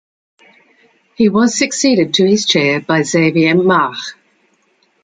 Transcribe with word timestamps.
He 1.15 1.29
was 1.29 1.55
succeeded 1.59 2.15
to 2.15 2.25
his 2.27 2.47
chair 2.47 2.79
by 2.81 3.03
Xavier 3.03 3.53
Marques. 3.53 4.15